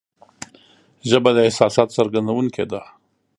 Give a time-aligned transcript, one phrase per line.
[1.09, 2.81] ژبه د احساساتو څرګندونکې ده